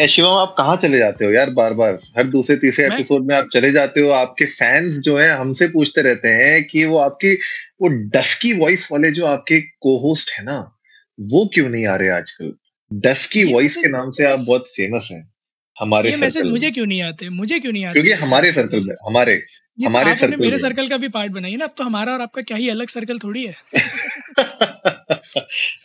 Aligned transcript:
शिवम 0.00 0.28
आप 0.28 0.54
कहाँ 0.58 0.76
चले 0.76 0.98
जाते 0.98 1.24
हो 1.24 1.32
यार 1.32 1.50
बार 1.50 1.74
बार? 1.74 1.98
हर 2.18 2.26
दूसरे 2.26 2.56
तीसरे 2.56 2.86
एपिसोड 2.86 3.26
में 3.26 3.36
आप 3.36 3.48
चले 3.52 3.70
जाते 3.72 4.00
हो 4.00 4.10
आपके 4.10 4.44
फैंस 4.44 4.92
जो 4.92 5.16
हैं 5.16 5.30
हमसे 5.30 5.66
पूछते 5.66 6.02
रहते 6.02 6.28
हैं 6.28 6.64
कि 6.64 6.84
वो 6.84 6.98
आपकी 6.98 7.34
वो 7.82 7.88
डस्की 7.88 8.52
वॉइस 8.52 8.88
वाले 8.92 9.10
जो 9.10 9.26
आपके 9.26 9.60
को 9.60 9.98
होस्ट 9.98 10.30
है 10.38 10.44
ना 10.44 10.78
वो 11.20 11.50
क्यों 11.54 11.68
नहीं 11.68 11.86
आ 11.86 11.96
रहे 11.96 12.08
आजकल? 12.08 12.52
डस्की 12.92 13.44
वॉइस 13.52 13.76
के 13.76 13.88
नाम 13.88 14.10
से 14.10 14.24
आप 14.24 14.38
बहुत 14.38 14.64
फ़ेमस 14.76 15.08
हैं 15.12 15.32
हमारे 15.80 16.10
ये 16.10 16.16
मैसेज 16.16 16.34
सर्कल 16.34 16.50
मुझे 16.50 16.70
क्यों 16.70 16.86
नहीं 16.86 17.02
आते? 17.02 17.28
मुझे 17.28 17.58
क्यों 17.60 17.72
नहीं 17.72 17.84
आते 17.84 18.00
क्योंकि 18.00 18.24
हमारे 18.24 18.52
सर्कल 18.52 18.80
में 18.80 18.94
हमारे 19.06 19.42
हमारे 19.86 20.14
सर्कल 20.14 20.36
मेरे 20.36 20.58
सर्कल 20.58 20.88
का 20.88 20.96
भी 20.96 21.08
पार्ट 21.08 21.32
बनाइए 21.32 21.56
ना 21.56 21.64
अब 21.64 21.74
तो 21.76 21.84
हमारा 21.84 22.12
और 22.12 22.20
आपका 22.20 22.42
क्या 22.42 22.56
ही 22.56 22.68
अलग 22.68 22.88
सर्कल 22.88 23.18
थोड़ी 23.18 23.46
है? 23.46 23.54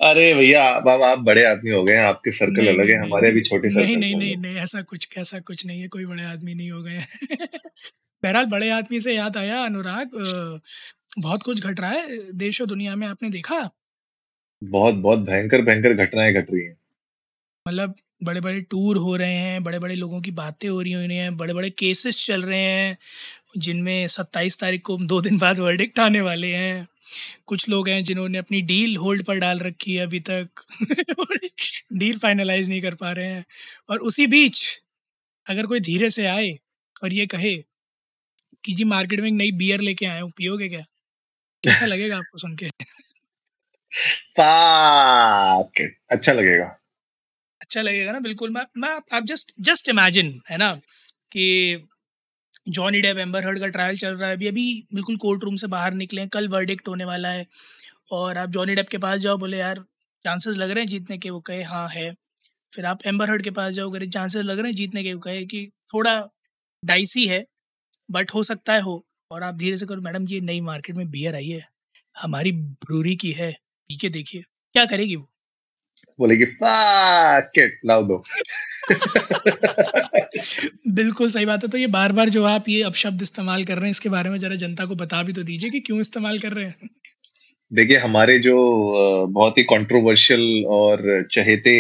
अरे 0.02 0.34
भैया 0.34 0.64
आप 0.64 0.88
आप 0.88 1.02
आप 1.02 1.20
बड़े 1.20 1.46
आदमी 1.46 1.72
हो 1.72 1.84
गए 1.84 1.94
हैं 1.94 2.04
आपके 2.04 2.32
सर्कल 2.32 2.68
अलग 2.68 2.90
है 2.90 2.96
हमारे 2.96 3.30
अभी 3.30 3.42
छोटे 3.42 3.70
सर्कल 3.70 3.86
नहीं 3.86 3.98
नहीं 3.98 4.16
नहीं 4.16 4.38
नहीं 4.38 4.56
ऐसा 4.56 4.82
कुछ 4.82 5.10
ऐसा 5.18 5.40
कुछ 5.40 5.66
नहीं 5.66 5.82
है 5.82 5.88
कोई 5.88 6.06
बड़े 6.06 6.24
आदमी 6.24 6.54
नहीं 6.54 6.72
हो 6.72 6.84
गए 6.84 7.06
बहरहाल 8.24 8.46
बड़े 8.46 8.70
आदमी 8.70 9.00
से 9.00 9.16
याद 9.16 9.38
आया 9.38 9.64
अनुराग 9.64 10.10
बहुत 11.20 11.44
कुछ 11.44 11.62
घट 11.62 11.80
रहा 11.80 11.90
है 11.90 12.32
देश 12.32 12.62
और 12.62 12.68
दुनिया 12.68 12.96
में 12.96 13.08
आपने 13.08 13.30
देखा? 13.30 13.70
बहुत 14.64 14.96
बहुत 14.96 15.20
भयंकर 15.20 15.62
भयंकर 15.62 15.94
घटनाएँ 15.94 16.34
घट 16.34 16.46
रही 16.54 16.66
हैं। 16.66 16.78
मतलब 17.68 17.96
बड़े 18.24 18.42
बड़े 18.42 18.62
टूर 18.62 18.98
हो 18.98 19.16
रहे 19.16 19.34
हैं 19.34 19.64
बड़े 19.64 19.80
बड़े 19.80 19.96
लोगों 19.96 20.22
की 20.22 20.32
बातें 20.32 20.70
हो 20.70 20.82
रही 20.82 20.92
हैं 20.92 21.38
बड़े 21.38 21.54
बड़े 21.54 21.70
केसेस 21.70 22.26
चल 22.26 22.44
रहे 22.44 22.60
हैं 22.60 22.98
जिनमें 23.58 24.08
सत्ताईस 24.08 24.60
तारीख 24.60 24.82
को 24.82 24.98
दो 24.98 25.22
दिन 25.22 25.38
बाद 25.38 25.60
वर्डिक्ट 25.60 26.00
आने 26.00 26.22
वाले 26.22 26.54
हैं। 26.56 26.88
कुछ 27.48 27.70
लोग 27.70 27.90
हैं 27.90 28.04
जिन्होंने 28.04 28.38
अपनी 28.38 28.62
डील 28.62 28.98
होल्ड 28.98 29.24
पर 29.26 29.40
डाल 29.40 29.60
रखी 29.60 29.96
है 29.96 30.04
अभी 30.06 30.20
तक। 30.30 30.50
डील 31.98 32.18
फाइनलाइज 32.20 32.70
नहीं 32.70 32.82
कर 32.82 32.96
पा 32.96 33.12
रहे 33.12 33.28
हैं। 33.28 33.46
और 33.90 34.00
उसी 34.00 34.28
बीच 34.28 34.82
अगर 35.48 35.66
कोई 35.66 35.80
धीरे 35.80 36.10
से 36.10 36.26
आए 36.28 36.52
और 37.04 37.14
ये 37.14 37.28
कहे 37.28 37.56
कि 38.64 38.74
जी 38.74 38.84
मार्केट 38.84 39.20
में 39.20 39.28
एक 39.28 39.34
नई 39.34 39.52
बियर 39.52 39.80
लेके 39.80 40.06
आए 40.06 40.22
हूँ 40.22 40.32
पियोगे 40.38 40.70
क्या? 40.70 40.82
कैसा 41.64 41.86
लगेगा 41.86 42.18
आपको 42.18 42.38
सुन 42.38 42.56
के? 42.56 42.70
अच्छा 46.12 46.34
लगेगा। 46.34 46.66
अच्छा 47.62 47.82
लगेगा 47.82 48.12
ना 48.12 48.20
बिल्कुल। 48.20 48.50
मैं 48.50 48.64
मैं 48.78 48.90
आप 49.18 49.24
जस्ट 49.26 49.54
जस्ट 49.62 49.90
इमेजिन 49.90 50.42
है 50.50 50.58
ना 50.58 50.74
कि 51.32 51.46
जॉनी 52.70 53.02
डेप 53.02 53.18
एम्बर 53.18 53.46
हर्ड 53.46 53.60
का 53.60 53.68
ट्रायल 53.68 53.98
चल 53.98 54.16
रहा 54.16 54.30
है। 54.30 54.36
अभी 54.36 54.48
अभी 54.48 54.88
बिल्कुल 54.94 55.18
कोर्ट 55.18 55.44
रूम 55.44 55.56
से 55.56 55.68
बाहर 55.68 55.94
निकले 55.94 56.22
हैं। 56.22 56.30
कल 56.30 56.48
वर्डिक्ट 56.48 56.88
होने 56.88 57.06
वाला 57.06 57.30
है। 57.30 57.48
और 58.12 58.38
आप 58.38 58.50
जॉनी 58.50 58.76
डेप 58.76 58.90
के 58.90 58.98
पास 58.98 59.20
जाओ 59.20 59.38
बोले 59.38 59.58
यार 59.58 59.80
चांसेस 60.24 60.56
लग 60.58 60.70
रहे 60.70 60.80
हैं 60.80 60.88
जीतने 60.88 61.18
के। 61.18 61.30
वो 61.30 61.40
कहे 61.42 61.64
हाँ 61.64 61.90
है। 61.90 62.16
फिर 62.76 62.86
आप 62.86 63.00
एम्बर 63.06 63.30
हर्ड 63.30 63.44
के 63.44 63.52
पास 63.52 63.74
जाओ 63.74 63.92
करे 63.92 64.08
चांसेस 64.08 64.46
लग 64.46 64.60
रहे 64.60 64.68
हैं 64.68 64.76
जीतने 64.76 65.04
के? 65.04 65.14
वो 65.14 65.20
कहे 65.20 65.46
कि 65.46 65.72
थोड़ा 65.94 66.30
डाइसी 66.86 67.28
है 67.28 67.46
बट 68.12 68.32
हो 68.34 68.44
सकता 68.44 68.74
है 68.74 68.82
हो। 68.82 69.06
और 69.32 69.44
आप 69.44 69.56
धीरे 69.56 69.78
से 69.78 69.86
करो 69.86 70.02
मैडम 70.02 70.28
ये 70.28 70.42
नई 70.42 70.62
मार्केट 70.62 70.96
में 70.96 71.12
बियर 71.12 71.36
आई 71.36 71.48
है। 71.48 71.70
हमारी 72.22 72.52
ब्रूरी 72.52 73.16
की 73.16 73.32
है। 73.32 73.52
पी 73.88 73.98
के 73.98 74.10
देखिए। 74.10 74.42
क्या 74.74 74.86
करेगी 74.86 75.16
वो? 75.16 75.30
बोलेगी. 76.20 76.46
लाओ 77.86 78.04
दो। 78.04 78.24
बिल्कुल 80.98 81.30
सही 81.32 81.46
बात 81.46 81.64
है। 81.64 81.70
तो 81.70 81.78
ये 81.78 81.88
बार 81.90 82.12
बार 82.12 82.30
जो 82.30 82.44
आप 82.46 82.70
ये 82.70 82.82
अपशब्द 82.84 83.22
इस्तेमाल 83.22 83.64
कर 83.64 83.76
रहे 83.76 83.84
हैं, 83.84 83.92
इसके 83.92 84.10
बारे 84.10 84.30
में 84.30 84.38
जरा 84.40 84.56
जनता 84.58 84.86
को 84.86 84.96
बता 84.98 85.24
भी 85.24 85.34
तो 85.34 85.44
दीजिए 85.44 85.70
कि 85.70 85.80
क्यों 85.82 86.00
इस्तेमाल 86.02 86.40
कर 86.40 86.54
रहे 86.54 86.66
हैं। 86.66 86.90
देखिए, 87.72 87.98
हमारे 87.98 88.38
जो 88.40 88.56
बहुत 89.32 89.58
ही 89.58 89.64
कंट्रोवर्शियल 89.66 90.64
और 90.72 91.26
चहेते 91.32 91.76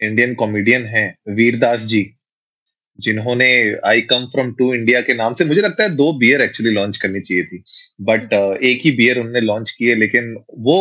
इंडियन 0.00 0.34
कॉमेडियन 0.34 0.86
हैं 0.86 1.34
वीरदास 1.34 1.80
जी, 1.86 2.02
जिन्होंने 2.98 3.48
I 3.86 4.00
come 4.10 4.26
from 4.32 4.52
two 4.54 4.72
India 4.74 5.00
के 5.00 5.14
नाम 5.14 5.34
से, 5.34 5.44
मुझे 5.44 5.60
लगता 5.60 5.82
है 5.82 5.94
दो 5.96 6.12
बियर 6.18 6.40
एक्चुअली 6.40 6.72
लॉन्च 6.72 6.96
करनी 6.96 7.20
चाहिए 7.20 7.44
थी। 7.44 7.62
बट 8.02 8.32
एक 8.64 8.80
ही 8.84 8.90
बियर 8.96 9.18
उन्होंने 9.18 9.40
लॉन्च 9.42 9.70
की 9.70 9.86
है, 9.86 9.94
लेकिन 9.94 10.36
वो 10.60 10.78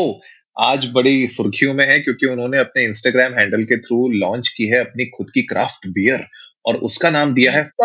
आज 0.57 0.89
बड़ी 0.93 1.27
सुर्खियों 1.29 1.73
में 1.73 1.85
है, 1.87 1.99
क्योंकि 1.99 2.25
उन्होंने 2.27 2.57
अपने 2.59 2.83
इंस्टाग्राम 2.85 3.39
हैंडल 3.39 3.63
के 3.63 3.77
थ्रू 3.79 4.07
लॉन्च 4.15 4.49
की 4.57 4.67
है 4.67 4.79
अपनी 4.79 5.05
खुद 5.15 5.31
की 5.33 5.43
क्राफ्ट 5.43 5.87
बियर 5.89 6.25
और 6.65 6.75
उसका 6.75 7.09
नाम 7.09 7.33
दिया 7.33 7.51
है 7.51 7.63
Fuck 7.63 7.81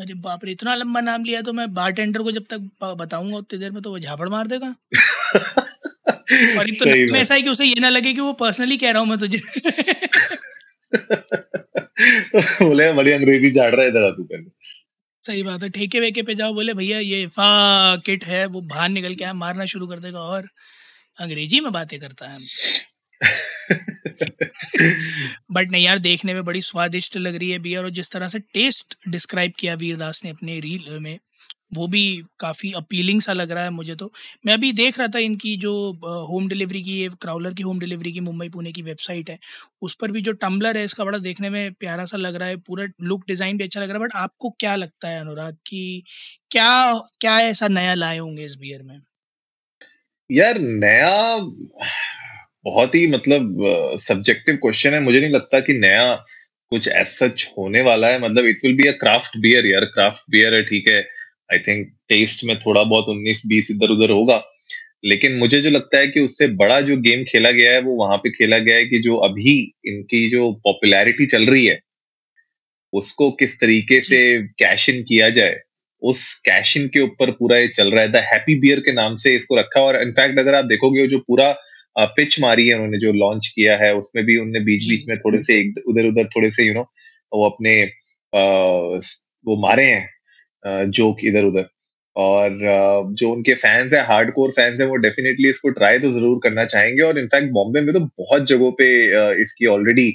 अरे 0.00 0.14
बाप 0.14 0.44
रे 0.44 0.52
इतना 0.52 0.74
लंबा 0.74 1.00
नाम 1.00 1.24
लिया 1.24 1.42
तो 1.42 1.52
मैं 1.52 1.74
बारटेंडर 1.74 2.22
को 2.22 2.32
जब 2.32 2.44
तक 2.50 2.84
बताऊँगा 2.84 3.36
उतनी 3.36 3.58
देर 3.58 3.70
में 3.70 3.82
तो 3.82 3.90
वो 3.90 3.98
झापड़ 3.98 4.28
मार 4.28 4.46
देगा। 4.46 4.74
और 6.58 6.70
तो 6.70 6.84
नाम 6.84 7.16
ऐसा 7.16 7.34
है 7.34 7.42
कि 7.42 7.48
उसे 7.48 7.64
ये 7.64 7.80
ना 7.80 7.88
लगे 7.88 8.12
कि 8.12 8.20
वो 8.20 8.32
पर्सनली 8.32 8.76
कह 8.76 8.90
रहा 8.90 9.02
हूँ 9.02 9.08
मैं 9.08 9.18
तुझे। 9.18 9.38
बोले 12.62 12.92
बड़ी 12.92 13.12
अंग्रेज़ी 13.12 13.50
झाड़ 13.50 13.74
रहा 13.74 13.82
है 13.82 13.88
इधर 13.88 14.10
तू 14.10 14.24
पहले। 14.24 14.50
सही 15.22 15.42
बात 15.42 15.62
है 15.62 15.68
ठेके 15.68 16.00
वेके 16.00 16.22
पे 16.22 16.34
जाओ 16.34 16.54
बोले 16.54 16.74
भैया 16.74 16.98
ये 16.98 17.26
फा 17.26 17.96
किट 17.96 18.24
है 18.24 18.46
वो 18.46 18.60
बाहर 18.60 18.88
निकल 18.88 19.14
के 19.14 19.24
आया 19.24 19.34
मारना 19.34 19.64
शुरू 19.64 19.86
कर 19.86 19.98
देगा 19.98 20.20
और 20.20 20.48
अंग्रेज़ी 21.20 21.60
में 21.60 21.72
बातें 21.72 22.00
करता 22.00 22.26
है 22.26 22.36
हमसे। 22.36 22.91
बट 24.06 25.70
नहीं 25.70 25.84
यार, 25.84 25.98
देखने 26.00 26.34
में 26.34 26.44
बड़ी 26.44 26.60
स्वादिष्ट 26.62 27.16
लग 27.16 27.36
रही 27.36 27.50
है 27.50 27.58
बियर 27.60 27.84
और 27.84 27.90
जिस 27.90 28.10
तरह 28.12 28.28
से 28.28 28.38
टेस्ट 28.54 28.96
डिस्क्राइब 29.08 29.52
किया 29.58 29.74
वीरदास 29.76 30.20
ने 30.24 30.30
अपने 30.30 30.58
रील 30.60 30.98
में, 31.00 31.18
वो 31.74 31.86
भी 31.88 32.22
काफ़ी 32.40 32.72
अपीलिंग 32.76 33.20
सा 33.22 33.32
लग 33.32 33.50
रहा 33.50 33.64
है 33.64 33.70
मुझे 33.70 33.94
तो। 33.96 34.10
मैं 34.46 34.52
अभी 34.54 34.72
देख 34.72 34.98
रहा 34.98 35.08
था 35.08 35.18
इनकी 35.20 35.56
जो 35.56 35.72
होम 36.28 36.48
डिलीवरी 36.48 36.82
की 36.82 36.98
ये 36.98 37.08
क्राउलर 37.22 37.54
की 37.54 37.62
होम 37.62 37.78
डिलीवरी 37.80 38.12
की 38.12 38.20
मुंबई 38.20 38.48
पुणे 38.48 38.72
की 38.72 38.82
वेबसाइट 38.82 39.30
है, 39.30 39.38
उस 39.82 39.94
पर 40.00 40.10
भी 40.10 40.20
जो 40.20 40.32
टम्बलर 40.34 40.76
है, 40.76 40.84
इसका 40.84 41.04
बड़ा 41.04 41.18
देखने 41.18 41.50
में 41.50 41.72
प्यारा 41.74 42.04
सा 42.06 42.16
लग 42.16 42.34
रहा 42.34 42.48
है, 42.48 42.56
पूरा 42.58 42.86
लुक 43.02 43.24
डिज़ाइन 43.28 43.56
भी 43.56 43.64
अच्छा 43.64 43.80
लग 43.80 43.88
रहा 43.88 43.98
है 43.98 44.04
बट 44.04 44.16
आपको 44.16 44.50
क्या 44.60 44.74
लगता 44.76 45.08
है 45.08 45.20
अनुराग 45.20 45.56
कि 45.66 46.02
क्या 46.50 46.92
क्या 47.20 47.38
ऐसा 47.40 47.68
नया 47.68 47.94
लाए 47.94 48.18
होंगे 48.18 48.44
इस 48.44 48.56
बियर 48.56 48.82
में? 48.82 49.00
यार, 50.30 50.58
नया 50.58 51.36
बहुत 52.64 52.94
ही 52.94 53.06
मतलब 53.06 53.96
सब्जेक्टिव 54.00 54.56
क्वेश्चन 54.56 54.94
है। 54.94 55.00
मुझे 55.00 55.20
नहीं 55.20 55.30
लगता 55.30 55.60
कि 55.60 55.72
नया 55.78 56.14
कुछ 56.72 56.88
सच 57.08 57.46
होने 57.58 57.80
वाला 57.82 58.08
है। 58.08 58.20
मतलब 58.22 58.46
it 58.46 58.58
will 58.64 58.76
be 58.76 58.88
a 58.88 58.92
craft 59.00 59.36
beer 59.38 59.66
यार। 59.66 59.84
क्राफ्ट 59.94 60.22
बियर 60.30 60.54
है 60.54 60.62
ठीक 60.62 60.88
है। 60.88 61.00
आई 61.52 61.58
थिंक 61.58 61.86
टेस्ट 62.08 62.44
में 62.44 62.58
थोड़ा 62.58 62.82
बहुत 62.84 63.08
उन्नीस 63.08 63.42
बीस 63.46 63.70
इधर 63.70 63.90
उधर 63.90 64.10
होगा। 64.10 64.42
लेकिन 65.04 65.36
मुझे 65.38 65.60
जो 65.60 65.70
लगता 65.70 65.98
है 65.98 66.06
कि 66.06 66.20
उससे 66.20 66.46
बड़ा 66.56 66.80
जो 66.80 66.96
गेम 67.00 67.22
खेला 67.24 67.50
गया 67.50 67.72
है 67.72 67.80
वो 67.82 67.94
वहाँ 67.96 68.16
पे 68.16 68.30
खेला 68.30 68.58
गया 68.58 68.76
है 68.76 68.84
कि 68.84 68.98
जो 68.98 69.16
अभी 69.28 69.54
इनकी 69.86 70.28
जो 70.30 70.50
पॉपुलैरिटी 70.64 71.26
चल 71.26 71.46
रही 71.46 71.64
है 71.66 71.78
उसको 72.92 73.30
किस 73.30 73.60
तरीके 73.60 74.00
से 74.02 74.18
कैश 74.60 74.88
इन 74.88 75.02
किया 75.02 75.28
जाए। 75.30 75.56
उस 76.02 76.22
कैश 76.44 76.76
इन 76.76 76.86
के 76.88 77.00
ऊपर 77.00 77.30
पूरा 77.30 77.58
ये 77.58 77.68
चल 77.68 77.90
रहा 77.90 78.02
है। 78.02 78.10
द 78.12 78.16
हैप्पी 78.26 78.54
बियर 78.60 78.80
के 78.80 78.92
नाम 78.92 79.14
से 79.14 79.34
इसको 79.34 79.56
रखा 79.56 79.80
और 79.80 80.00
इनफैक्ट 80.02 80.38
अगर 80.38 80.54
आप 80.54 80.64
देखोगे 80.64 81.06
जो 81.06 81.18
पूरा 81.18 81.50
पिच 81.96 82.40
मारी 82.40 82.66
है 82.68 82.74
उन्होंने 82.74 82.98
जो 82.98 83.12
लॉन्च 83.14 83.46
किया 83.54 83.76
है 83.78 83.92
उसमें 83.94 84.24
भी 84.24 84.36
उनने 84.40 84.60
बीच 84.64 84.88
बीच 84.88 85.04
में 85.08 85.16
थोड़े 85.18 85.38
से 85.42 85.60
उधर 85.88 86.06
उधर 86.08 86.28
थोड़े 86.36 86.50
से 86.50 86.66
यू 86.66 86.74
नो 86.74 86.82
वो 87.34 87.48
अपने 87.48 87.82
वो 89.46 89.56
मारे 89.62 89.84
हैं 89.84 90.90
जोक 90.90 91.24
इधर 91.24 91.44
उधर 91.44 91.66
और 92.16 92.58
जो 93.18 93.30
उनके 93.32 93.54
फैंस 93.56 93.92
है 93.92 94.00
हार्ड 94.06 94.32
कोर 94.34 94.50
फैंस 94.52 94.80
है 94.80 94.86
वो 94.86 94.96
डेफिनेटली 94.98 95.48
इसको 95.50 95.68
ट्राई 95.72 95.98
तो 95.98 96.10
ज़रूर 96.12 96.40
करना 96.44 96.64
चाहेंगे। 96.66 97.02
और 97.02 97.18
इनफैक्ट 97.18 97.50
बॉम्बे 97.52 97.80
में 97.80 97.92
तो 97.94 98.00
बहुत 98.00 98.46
जगहों 98.48 98.70
पे 98.80 98.88
इसकी 99.42 99.66
ऑलरेडी 99.68 100.08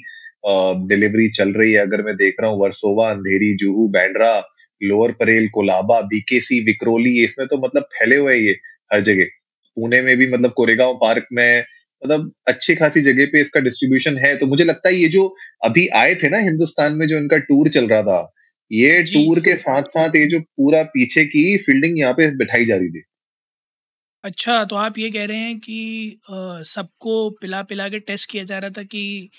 डिलीवरी 0.88 1.28
चल 1.30 1.52
रही 1.52 1.72
है। 1.72 1.80
अगर 1.80 2.02
मैं 2.02 2.14
देख 2.16 2.34
रहा 2.40 2.50
हूँ 2.50 2.60
वर्सोवा 2.60 3.10
अंधेरी 3.10 3.54
जुहू 3.56 3.88
बैंड्रा 3.90 4.32
लोअर 4.80 5.12
परेल 5.20 5.48
कोलाबा 5.54 6.00
बीकेसी 6.10 6.60
विक्रोली 6.64 7.18
इसमें 7.24 7.46
तो 7.48 7.58
मतलब 7.58 7.82
फैले 7.94 8.16
हुए 8.16 8.36
ये 8.36 8.52
हर 8.90 9.00
जगह। 9.02 9.36
पुणे 9.78 10.02
में 10.02 10.16
भी 10.18 10.30
मतलब 10.32 10.52
कोरेगांव 10.56 10.94
पार्क 11.02 11.26
में 11.32 11.64
मतलब 12.02 12.32
अच्छी 12.48 12.74
खासी 12.76 13.00
जगह 13.02 13.26
पे 13.32 13.40
इसका 13.40 13.60
डिस्ट्रीब्यूशन 13.60 14.18
है। 14.18 14.36
तो 14.38 14.46
मुझे 14.46 14.64
लगता 14.64 14.88
है 14.88 14.94
ये 14.96 15.08
जो 15.10 15.26
अभी 15.64 15.86
आए 15.98 16.14
थे 16.14 16.28
ना 16.30 16.38
हिंदुस्तान 16.40 16.94
में 16.96 17.06
जो 17.08 17.18
इनका 17.18 17.38
टूर 17.50 17.68
चल 17.70 17.88
रहा 17.88 18.02
था 18.02 18.20
ये 18.70 19.02
टूर 19.04 19.40
के 19.40 19.54
साथ 19.58 19.82
साथ 19.90 20.16
ये 20.16 20.26
जो 20.30 20.40
पूरा 20.40 20.82
पीछे 20.94 21.24
की 21.26 21.44
फील्डिंग 21.58 21.98
यहाँ 21.98 22.12
पे 22.14 22.30
बिठाई 22.38 22.64
जा 22.66 22.76
रही 22.76 22.90
थी। 22.90 23.02
अच्छा 24.24 24.64
तो 24.64 24.76
आप 24.76 24.98
ये 24.98 25.10
कह 25.10 25.24
रहे 25.26 25.36
हैं 25.38 25.58
कि 25.60 26.20
सबको 26.66 27.12
पिला 27.40 27.62
पिला 27.62 27.88
के 27.88 27.98
टेस्ट 28.00 28.30
किया 28.30 28.44
जा 28.44 28.58
रहा 28.58 28.70
था 28.78 28.82
कि 28.84 29.30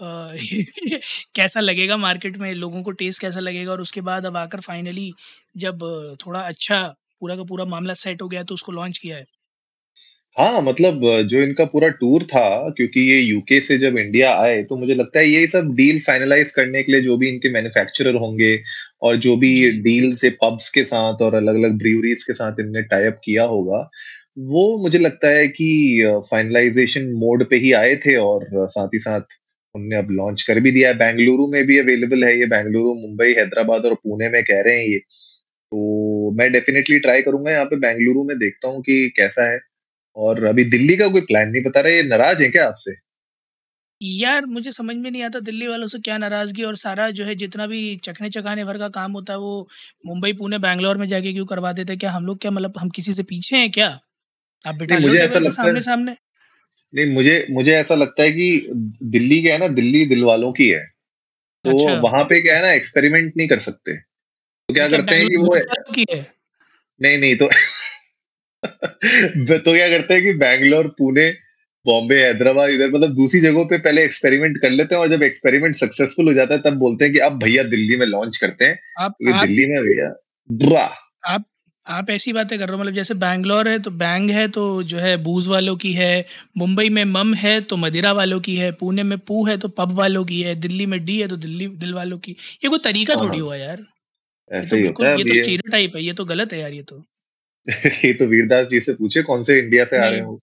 कैसा 1.34 1.60
लगेगा 1.60 1.96
मार्केट 1.96 2.36
में 2.38 2.52
लोगों 2.54 2.82
को 2.82 2.90
टेस्ट 2.92 3.20
कैसा 3.20 3.40
लगेगा? 3.40 3.72
और 3.72 3.80
उसके 3.80 4.00
बाद 4.00 4.26
अब 4.26 4.36
आकर 4.36 4.60
फाइनली 4.60 5.10
जब 5.56 5.78
थोड़ा 6.26 6.40
अच्छा 6.42 6.82
पूरा 7.20 7.36
का 7.36 7.44
पूरा 7.44 7.64
मामला 7.66 7.94
सेट 7.94 8.22
हो 8.22 8.28
गया 8.28 8.42
तो 8.44 8.54
उसको 8.54 8.72
लॉन्च 8.72 8.98
किया 8.98 9.16
है। 9.16 9.24
हाँ 10.38 10.60
मतलब 10.62 11.00
जो 11.28 11.40
इनका 11.42 11.64
पूरा 11.64 11.88
टूर 12.00 12.22
था 12.24 12.40
क्योंकि 12.76 13.00
ये 13.02 13.18
यूके 13.20 13.60
से 13.60 13.76
जब 13.78 13.96
इंडिया 13.98 14.30
आए 14.34 14.62
तो 14.64 14.76
मुझे 14.76 14.94
लगता 14.94 15.18
है 15.20 15.28
ये 15.28 15.46
सब 15.46 15.72
डील 15.76 15.98
फाइनलाइज 16.00 16.50
करने 16.54 16.82
के 16.82 16.92
लिए 16.92 17.00
जो 17.00 17.16
भी 17.16 17.28
इनके 17.28 17.50
मैन्युफैक्चरर 17.52 18.14
होंगे 18.16 18.50
और 19.02 19.16
जो 19.26 19.36
भी 19.36 19.50
डील 19.82 20.12
से 20.14 20.30
पब्स 20.42 20.68
के 20.74 20.84
साथ 20.84 21.22
और 21.22 21.34
अलग 21.34 21.56
अलग 21.56 21.78
ब्रीवरीज 21.78 22.22
के 22.24 22.32
साथ 22.34 22.60
इनने 22.60 22.82
टाइप 22.92 23.16
किया 23.24 23.44
होगा 23.46 23.80
वो 24.50 24.66
मुझे 24.82 24.98
लगता 24.98 25.28
है 25.28 25.46
कि 25.50 25.68
फाइनलाइजेशन 26.30 27.10
मोड 27.18 27.44
पे 27.50 27.56
ही 27.56 27.72
आए 27.74 27.94
थे 28.06 28.16
और 28.18 28.46
साथ 28.68 28.88
ही 28.94 28.98
साथ 28.98 29.36
उनने 29.74 29.96
अब 29.96 30.10
लॉन्च 30.10 30.42
कर 30.42 30.60
भी 30.60 30.70
दिया 30.72 30.88
है। 30.88 30.94
बेंगलुरु 30.98 31.46
में 31.52 31.64
भी 31.66 31.78
अवेलेबल 31.78 32.24
है 32.24 32.38
ये 32.38 32.46
बेंगलुरु 32.46 32.94
मुंबई 33.00 33.32
हैदराबाद 33.38 33.84
और 33.86 33.94
पुणे 34.04 34.28
में 34.30 34.42
कह 34.44 34.60
रहे 34.66 34.78
हैं 34.78 34.86
ये। 34.88 34.98
तो 35.52 36.32
मैं 36.38 36.52
डेफिनेटली 36.52 36.98
ट्राई 37.00 37.22
करूँगा 37.22 37.50
यहाँ 37.52 37.64
पे 37.66 37.76
बेंगलुरु 37.80 38.24
में 38.24 38.36
देखता 38.38 38.68
हूँ 38.68 38.82
कि 38.82 39.08
कैसा 39.16 39.50
है। 39.52 39.58
और 40.18 40.44
अभी 40.44 40.64
दिल्ली 40.64 40.96
का 40.96 41.08
कोई 41.08 41.20
प्लान 41.20 41.48
नहीं 41.48 41.62
बता 41.62 41.80
रहे 41.80 41.96
ये 41.96 42.02
नाराज़ 42.02 42.42
है 42.42 42.48
क्या 42.48 42.66
आपसे? 42.66 42.92
यार 44.02 44.46
मुझे 44.46 44.72
समझ 44.72 44.96
में 44.96 45.10
नहीं 45.10 45.22
आता 45.22 45.40
दिल्ली 45.40 45.66
वालों 45.66 45.86
से 45.86 45.98
क्या 45.98 46.18
नाराज़गी 46.18 46.62
और 46.62 46.76
सारा 46.76 47.10
जो 47.10 47.24
है 47.24 47.34
जितना 47.34 47.66
भी 47.66 47.96
चखने 47.96 48.30
चखाने 48.30 48.64
भर 48.64 48.78
का 48.78 48.88
काम 48.88 49.12
होता 49.12 49.32
है 49.32 49.38
वो 49.38 49.68
मुंबई 50.06 50.32
पुणे 50.32 50.58
बैंगलोर 50.58 50.96
में 50.96 51.08
जाके 51.08 51.32
क्यों 51.32 51.46
करवा 51.46 51.72
देते 51.72 51.96
क्या 51.96 52.10
हम 52.10 52.26
लोग 52.26 52.38
क्या 52.38 52.50
मतलब 52.50 52.74
हम 52.78 52.88
किसी 52.88 53.12
से 53.12 53.22
पीछे 53.22 53.56
हैं 53.56 53.70
क्या? 53.70 54.00
आप 54.66 54.74
बेटा 54.74 54.98
मुझे 54.98 55.18
ऐसा 55.18 55.38
लगता 55.38 55.50
सामने 55.50 55.80
सामने 55.80 56.16
नहीं 56.94 57.06
मुझे 57.06 57.46
मुझे 57.50 57.72
ऐसा 57.72 57.94
लगता 57.94 58.22
है 58.22 58.32
कि 58.32 58.68
दिल्ली 59.02 59.42
क्या 59.42 59.54
है 59.54 59.60
ना 59.60 59.68
दिल्ली 59.68 60.06
दिल 60.06 60.24
वालों 60.24 60.52
की 60.52 60.68
है। 60.68 60.86
तो 61.64 61.84
अच्छा। 61.84 62.00
वहाँ 62.00 62.24
पे 62.24 62.42
क्या 62.42 62.56
है 62.56 62.62
ना 62.62 62.72
एक्सपेरिमेंट 62.72 63.32
नहीं 63.36 63.48
कर 63.48 63.58
सकते। 63.58 63.96
तो 64.68 64.74
क्या 64.74 64.88
करते 64.88 65.14
हैं 65.14 65.26
कि 65.26 65.36
वो 65.36 65.56
है? 66.12 66.32
नहीं 67.02 67.18
नहीं 67.18 67.36
तो 67.36 67.48
तो 68.66 69.72
क्या 69.74 69.88
करते 69.88 70.14
हैं 70.14 70.22
कि 70.22 70.32
बैंगलोर 70.32 70.88
पुणे 70.88 71.30
बॉम्बे 71.86 72.16
हैदराबाद 72.16 72.70
इधर 72.70 72.90
मतलब 72.90 73.14
दूसरी 73.14 73.40
जगहों 73.40 73.64
पे 73.64 73.78
पहले 73.78 74.04
एक्सपेरिमेंट 74.04 74.58
कर 74.58 74.70
लेते 74.70 74.94
हैं 74.94 75.02
और 75.02 75.08
जब 75.08 75.22
एक्सपेरिमेंट 75.22 75.74
सक्सेसफुल 75.74 76.26
हो 76.26 76.32
जाता 76.32 76.54
है 76.54 76.60
तब 76.60 76.76
बोलते 76.76 77.04
हैं 77.04 77.14
कि 77.14 77.20
अब 77.20 77.38
भैया 77.44 77.62
दिल्ली 77.62 77.96
में 77.96 78.06
लॉन्च 78.06 78.36
करते 78.36 78.64
हैं। 78.64 78.78
आप, 78.98 79.14
आप 79.34 79.46
दिल्ली 79.46 79.66
में 79.66 79.82
भैया 79.82 80.80
आप 81.26 81.44
आप 81.86 82.10
ऐसी 82.10 82.32
बातें 82.32 82.58
कर 82.58 82.68
रहे 82.68 82.76
हो 82.76 82.82
मतलब 82.82 82.92
जैसे 82.92 83.14
बैंगलोर 83.14 83.68
है 83.68 83.78
तो 83.78 83.90
बैंग 83.90 84.30
है 84.30 84.48
तो 84.48 84.82
जो 84.82 84.98
है 84.98 85.16
बूज 85.16 85.46
वालों 85.46 85.76
की 85.76 85.92
है 85.92 86.26
मुंबई 86.56 86.88
में 86.88 87.04
मम 87.04 87.34
है 87.34 87.60
तो 87.60 87.76
मदिरा 87.76 88.12
वालों 88.12 88.40
की 88.40 88.56
है 88.56 88.72
पुणे 88.72 89.02
में 89.02 89.18
पू 89.18 89.46
है 89.46 89.58
तो 89.58 89.68
पब 89.68 89.92
वालों 89.92 90.24
की 90.24 90.42
है 90.42 90.54
दिल्ली 90.54 90.86
में 90.86 91.04
डी 91.04 91.20
है 91.20 91.28
तो 91.28 91.36
दिल्ली 91.36 91.66
दिल 91.66 91.94
वालों 91.94 92.18
की। 92.18 92.32
ये 92.32 92.68
कोई 92.68 92.78
तरीका 92.84 93.14
हाँ। 93.18 93.28
थोड़ी 93.28 93.38
हुआ 93.38 93.56
यार। 93.56 93.84
ऐसे 94.52 94.70
तो 94.70 94.76
ही 94.76 94.86
होता 94.86 95.08
है 95.08 95.18
ये 95.18 95.24
तो 95.24 95.34
स्टीरियोटाइप 95.34 95.96
है 95.96 96.02
ये 96.02 96.12
तो 96.12 96.24
गलत 96.24 96.52
है 96.52 96.60
यार 96.60 96.72
ये 96.72 96.82
तो। 96.82 97.04
ये 98.04 98.12
तो 98.14 98.26
वीरदास 98.26 98.66
जी 98.66 98.80
से 98.80 98.92
पूछे 98.94 99.22
कौन 99.22 99.42
से 99.42 99.58
इंडिया 99.58 99.84
से 99.84 99.98
आ 99.98 100.08
रहे 100.08 100.20
हो? 100.20 100.38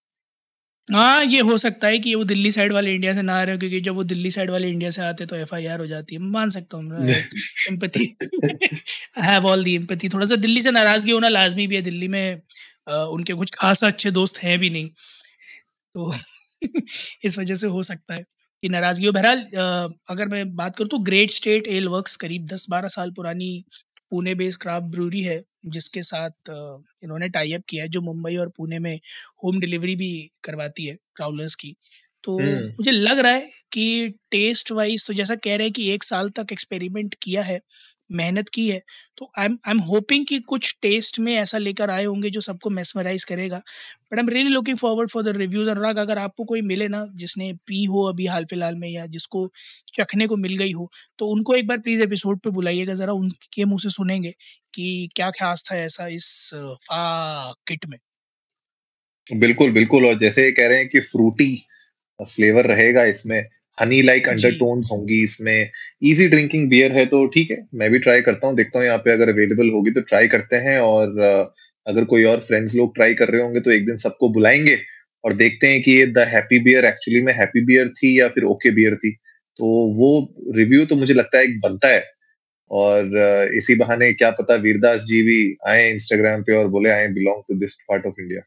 हाँ 0.87 1.23
ये 1.25 1.39
हो 1.41 1.57
सकता 1.57 1.87
है 1.87 1.99
कि 1.99 2.13
वो 2.15 2.23
दिल्ली 2.23 2.51
साइड 2.51 2.73
वाले 2.73 2.93
इंडिया 2.95 3.13
से 3.13 3.21
ना 3.21 3.35
आ 3.39 3.43
रहे 3.43 3.55
हो 3.55 3.59
क्योंकि 3.59 3.79
जब 3.81 3.95
वो 3.95 4.03
दिल्ली 4.03 4.31
साइड 4.31 4.49
वाले 4.51 4.69
इंडिया 4.69 4.89
से 4.91 5.01
आते 5.01 5.25
तो 5.25 5.35
एफआईआर 5.35 5.79
हो 5.79 5.87
जाती 5.87 6.15
है। 6.15 6.21
मान 6.23 6.49
सकता 6.49 6.77
हूँ 6.77 7.07
empathy 7.69 8.05
have 9.19 9.45
all 9.45 9.63
the 9.63 9.75
empathy 9.75 10.09
थोड़ा 10.09 10.25
सा 10.25 10.35
दिल्ली 10.37 10.61
से 10.61 10.71
नाराज़गी 10.71 11.11
होना 11.11 11.29
लाजमी 11.29 11.67
भी 11.67 11.75
है 11.75 11.81
दिल्ली 11.81 12.07
में 12.07 12.41
आ, 12.89 12.95
उनके 12.95 13.33
कुछ 13.33 13.51
खास 13.55 13.83
अच्छे 13.83 14.11
दोस्त 14.11 14.37
हैं 14.39 14.57
भी 14.59 14.69
नहीं। 14.69 14.89
तो 15.95 16.13
इस 17.25 17.37
वजह 17.39 17.55
से 17.55 17.67
हो 17.67 17.83
सकता 17.83 18.13
है 18.13 18.23
कि 18.63 18.69
नाराज़गी 18.69 19.05
हो। 19.05 19.11
बहरहाल 19.11 19.45
अगर 20.09 20.27
मैं 20.27 20.45
बात 20.55 20.75
करूँ 20.77 20.89
तो 20.89 20.97
ग्रेट 21.03 21.31
स्टेट 21.31 21.67
एल 21.69 21.87
वर्क्स 21.89 22.15
करीब 22.17 22.45
दस 22.47 22.65
बारह 22.69 22.87
साल 22.89 23.11
पुरानी 23.11 23.51
पुणे 24.11 24.35
बेस्ड 24.35 24.59
क्राफ्ट 24.61 24.85
ब्रूरी 24.87 25.21
है। 25.21 25.37
जिसके 25.67 26.03
साथ 26.03 26.49
इन्होंने 26.49 27.29
टाई 27.29 27.53
अप 27.53 27.63
किया 27.69 27.83
है 27.83 27.89
जो 27.89 28.01
मुंबई 28.01 28.35
और 28.37 28.49
पुणे 28.57 28.79
में 28.79 28.95
होम 29.43 29.59
डिलीवरी 29.59 29.95
भी 29.95 30.11
करवाती 30.43 30.85
है 30.85 30.95
ट्रावलर्स 31.15 31.55
की। 31.55 31.75
तो 32.23 32.37
मुझे 32.79 32.91
लग 32.91 33.19
रहा 33.19 33.31
है 33.31 33.49
कि 33.71 34.09
टेस्ट 34.31 34.71
वाइज 34.71 35.07
तो 35.07 35.13
जैसा 35.13 35.35
कह 35.35 35.55
रहे 35.55 35.67
हैं 35.67 35.73
कि 35.73 35.89
एक 35.91 36.03
साल 36.03 36.29
तक 36.31 36.51
एक्सपेरिमेंट 36.51 37.15
किया 37.21 37.43
है 37.43 37.59
मेहनत 38.09 38.49
की 38.49 38.67
है 38.69 38.81
तो 39.17 39.29
I 39.39 39.45
am 39.45 39.57
I 39.67 39.71
am 39.71 39.79
hoping 39.81 40.25
कि 40.27 40.39
कुछ 40.49 40.75
टेस्ट 40.81 41.19
में 41.19 41.33
ऐसा 41.35 41.57
लेकर 41.59 41.89
आए 41.91 42.03
होंगे 42.05 42.29
जो 42.31 42.41
सबको 42.41 42.69
मेसमराइज 42.71 43.23
करेगा। 43.25 43.57
But 43.57 44.17
I 44.17 44.23
am 44.23 44.29
really 44.29 44.49
looking 44.49 44.77
forward 44.77 45.09
for 45.09 45.23
the 45.23 45.35
reviews 45.37 45.69
Anurag, 45.69 45.97
अगर 45.99 46.17
आपको 46.19 46.43
कोई 46.45 46.61
मिले 46.63 46.87
ना, 46.87 47.05
जिसने 47.15 47.51
पी 47.67 47.83
हो 47.85 48.03
अभी 48.09 48.25
हाल 48.27 48.45
फ़िलहाल 48.45 48.75
में, 48.75 48.89
या 48.89 49.05
जिसको 49.07 49.47
चखने 49.95 50.27
को 50.27 50.35
मिल 50.37 50.57
गई 50.57 50.71
हो 50.73 50.89
तो 51.19 51.27
उनको 51.29 51.55
एक 51.55 51.67
बार 51.67 51.77
प्लीज़ 51.79 52.01
एपिसोड 52.03 52.39
पे 52.39 52.49
बुलाइएगा 52.51 52.93
ज़रा, 52.95 53.13
उनके 53.13 53.65
मुँह 53.65 53.79
से 53.79 53.89
सुनेंगे 53.91 54.33
कि 54.73 55.09
क्या 55.15 55.29
ख्यास 55.31 55.63
था 55.71 55.75
ऐसा 55.77 56.07
इस, 56.09 56.49
फा 56.55 57.51
किट 57.67 57.85
में। 57.87 57.97
बिल्कुल 59.27 59.71
बिल्कुल, 59.71 60.05
और 60.05 60.17
जैसे 60.19 60.51
कह 60.51 60.67
रहे 60.67 60.77
हैं 60.77 60.87
कि 60.89 60.99
फ्रूटी 61.01 61.55
फ्लेवर 62.19 62.65
रहेगा 62.67 63.03
इसमें 63.05 63.41
हनी 63.77 64.01
लाइक 64.01 64.27
अंडरटोन्स 64.29 64.89
होंगी 64.91 65.23
इसमें। 65.23 65.69
इजी 66.03 66.27
ड्रिंकिंग 66.27 66.69
बियर 66.69 66.91
है 66.91 67.05
तो 67.05 67.25
ठीक 67.27 67.51
है 67.51 67.57
मैं 67.73 67.89
भी 67.91 67.99
ट्राई 67.99 68.21
करता 68.21 68.47
हूँ 68.47 68.55
देखता 68.55 68.79
हूँ 68.79 68.85
यहाँ 68.85 68.97
पे 68.97 69.11
अगर 69.11 69.29
अवेलेबल 69.29 69.69
होगी 69.69 69.91
तो 69.91 70.01
ट्राई 70.03 70.27
करते 70.27 70.55
हैं 70.67 70.79
और 70.79 71.19
अगर 71.85 72.05
कोई 72.05 72.23
और 72.25 72.39
फ्रेंड्स 72.39 72.75
लोग 72.75 72.95
ट्राई 72.95 73.13
कर 73.13 73.29
रहे 73.29 73.41
होंगे 73.41 73.59
तो 73.59 73.71
एक 73.71 73.85
दिन 73.85 73.97
सबको 73.97 74.29
बुलाएँगे 74.33 74.77
और 75.23 75.33
देखते 75.35 75.67
हैं 75.67 75.81
कि 75.83 75.91
ये 75.91 76.05
द 76.07 76.27
हैप्पी 76.29 76.59
बियर 76.63 76.85
एक्चुअली 76.85 77.21
में 77.21 77.33
हैप्पी 77.33 77.65
बियर 77.65 77.89
थी 77.97 78.19
या 78.19 78.27
फिर 78.29 78.43
ओके 78.45 78.71
बियर 78.75 78.95
थी। 78.95 79.11
तो 79.59 79.65
वो 79.97 80.09
रिव्यू 80.57 80.85
तो 80.85 80.95
मुझे 80.95 81.13
लगता 81.13 81.37
है 81.37 81.43
एक 81.43 81.59
बनता 81.61 81.87
है। 81.87 82.03
और 82.71 83.51
इसी 83.55 83.75
बहाने 83.75 84.11
क्या 84.13 84.29
पता 84.31 84.55
वीरदास 84.61 85.01
जी 85.01 85.21
भी 85.23 85.39
आए 85.67 85.89
इंस्टाग्राम 85.91 86.41
पे 86.43 86.53
और 86.53 86.67
बोले 86.69 86.89
I 86.89 87.07
belong 87.13 87.43
to 87.49 87.55
this 87.59 87.75
part 87.89 88.05
of 88.05 88.21
India 88.21 88.41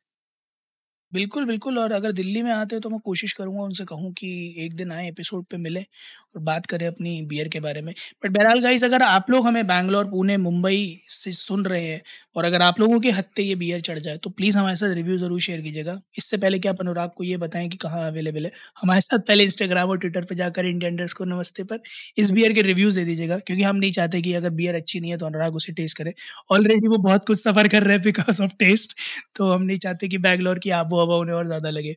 बिल्कुल, 1.12 1.44
बिल्कुल 1.44 1.78
और 1.78 1.92
अगर 1.92 2.12
दिल्ली 2.12 2.40
में 2.42 2.50
आते 2.52 2.74
हैं 2.76 2.80
तो 2.82 2.90
मैं 2.90 2.98
कोशिश 3.04 3.32
करूँगा 3.32 3.62
उनसे 3.62 3.84
कहूँ 3.84 4.12
कि 4.14 4.28
एक 4.64 4.74
दिन 4.76 4.90
आए 4.92 5.06
एपिसोड 5.08 5.44
पे 5.50 5.56
मिलें 5.58 5.80
और 5.80 6.40
बात 6.42 6.66
करें 6.66 6.86
अपनी 6.86 7.20
बियर 7.26 7.48
के 7.48 7.60
बारे 7.60 7.80
में। 7.82 7.92
बट 8.24 8.30
बहरहाल 8.32 8.60
गाइज़ 8.60 8.84
अगर 8.84 9.02
आप 9.02 9.30
लोग 9.30 9.46
हमें 9.46 9.66
बैंगलोर, 9.66 10.04
पुणे, 10.06 10.36
मुंबई 10.36 11.00
से 11.10 11.32
सुन 11.34 11.64
रहे 11.66 11.82
हैं 11.82 12.00
और 12.36 12.44
अगर 12.44 12.62
आप 12.62 12.80
लोगों 12.80 12.98
के 13.00 13.10
हत्ते 13.10 13.42
ये 13.42 13.54
बियर 13.56 13.80
चढ़ 13.80 13.98
जाए 13.98 14.16
तो 14.18 14.30
प्लीज़ 14.30 14.58
हमारे 14.58 14.76
साथ 14.76 14.94
रिव्यू 14.94 15.16
ज़रूर 15.18 15.40
शेयर 15.40 15.60
कीजिएगा। 15.62 15.98
इससे 16.18 16.36
पहले 16.36 16.58
कि 16.58 16.68
आप 16.68 16.80
अनुराग 16.80 17.10
को 17.16 17.24
ये 17.24 17.36
बताएँ 17.38 17.68
कि 17.68 17.76
कहाँ 17.78 18.06
अवेलेबल 18.06 18.44
है। 18.44 18.50
हमारे 18.82 19.00
साथ 19.00 19.18
पहले 19.28 19.44
इंस्टाग्राम 19.44 19.88
और 19.90 19.98
ट्विटर 19.98 20.24
पर 20.24 20.34
जाकर 20.34 20.66
इंडिया 20.66 21.06
को 21.18 21.24
नमस्ते 21.26 21.64
पर 21.64 21.80
इस 22.18 22.30
बियर 22.30 22.52
के 22.52 22.62
रिव्यूज़ 22.62 22.98
दे 22.98 23.04
दीजिएगा 23.04 23.38
क्योंकि 23.38 23.62
हम 23.62 23.76
नहीं 23.76 23.92
चाहते 23.92 24.20
कि 24.22 24.32
अगर 24.34 24.50
बियर 24.52 24.74
अच्छी 24.74 25.00
नहीं 25.00 25.10
है 25.10 25.16
तो 25.18 25.26
अनुराग 25.26 25.54
उसे 25.56 25.72
टेस्ट 25.72 25.96
करे। 25.98 26.12
ऑलरेडी 26.52 26.88
वो 26.88 26.96
बहुत 27.00 27.26
कुछ 27.26 27.38
सफ़र 27.40 27.68
कर 27.68 27.82
रहे 27.82 27.92
हैं 27.92 28.02
बिकॉज़ 28.02 28.42
ऑफ़ 28.42 28.52
टेस्ट 28.58 28.96
तो 29.36 29.50
हम 29.52 29.62
नहीं 29.62 29.78
चाहते 29.78 30.08
कि 30.08 30.18
बैंगलोर 30.20 30.58
की 30.58 30.70
आबो 30.72 30.96
हवा 30.98 31.16
उन्हें 31.16 31.36
और 31.36 31.46
ज़्यादा 31.46 31.70
लगे। 31.70 31.94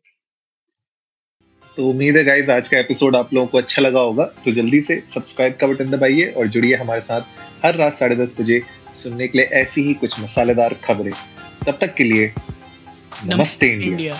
तो 1.78 1.88
उम्मीद 1.90 2.18
है 2.18 2.24
गाइज़ 2.24 2.52
आज 2.52 2.68
का 2.68 2.80
एपिसोड 2.80 3.16
आप 3.16 3.34
लोगों 3.34 3.48
को 3.48 3.58
अच्छा 3.58 3.82
लगा 3.82 4.00
होगा 4.00 4.26
तो 4.46 4.52
जल्दी 4.52 4.82
से 4.82 5.02
सब्सक्राइब 5.08 5.58
का 5.62 5.68
बटन 5.68 5.92
दबाइए 5.92 6.26
और 6.32 6.48
जुड़िए 6.48 6.76
हमारे 6.76 7.02
साथ 7.02 7.66
हर 7.66 7.76
रात 7.76 7.94
साढ़े 7.94 8.16
दस 8.16 8.36
बजे 8.40 8.62
सुनने 8.94 9.28
के 9.28 9.38
लिए 9.38 9.48
ऐसी 9.62 9.84
ही 9.84 9.94
कुछ 9.94 10.20
मसालेदार 10.20 10.74
खबरें 10.84 11.12
तब 11.68 11.78
तक 11.82 11.94
के 11.98 12.04
लिए 12.04 12.34
नमस्ते 13.26 13.68
इंडिया, 13.68 13.92
इंडिया। 13.92 14.20